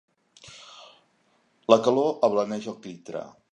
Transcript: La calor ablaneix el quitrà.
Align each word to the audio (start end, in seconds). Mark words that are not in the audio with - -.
La 1.73 1.79
calor 1.89 2.11
ablaneix 2.31 2.69
el 2.75 2.81
quitrà. 2.89 3.25